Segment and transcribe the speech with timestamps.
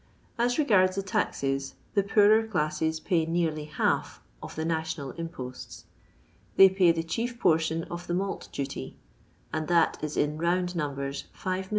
[0.39, 5.85] As regards the taxes, the poorer classes pay nearly half of the national imposts:
[6.55, 8.97] they pay the chief portion of the malt duty,
[9.53, 11.69] and that is in round nimibers 5,000,000